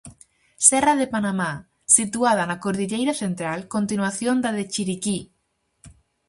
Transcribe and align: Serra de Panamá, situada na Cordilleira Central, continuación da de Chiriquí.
Serra 0.67 0.93
de 1.01 1.07
Panamá, 1.15 1.51
situada 1.97 2.43
na 2.49 2.57
Cordilleira 2.63 3.13
Central, 3.23 3.59
continuación 3.75 4.35
da 4.43 4.51
de 4.57 4.63
Chiriquí. 4.73 5.17